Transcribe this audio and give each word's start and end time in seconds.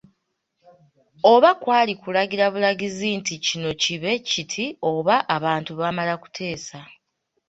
Oba 1.33 1.51
kwali 1.61 1.93
kulagira 2.01 2.45
bulagizi 2.53 3.07
nti 3.19 3.33
kino 3.45 3.69
kibe 3.81 4.11
kiti 4.27 4.65
oba 4.91 5.15
abantu 5.35 5.71
baamala 5.79 6.13
kuteesa. 6.21 6.79